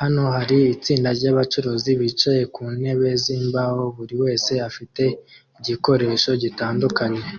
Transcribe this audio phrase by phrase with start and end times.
[0.00, 5.02] Hano hari itsinda ryabacuranzi bicaye ku ntebe zimbaho buri wese afite
[5.58, 7.22] igikoresho gitandukanye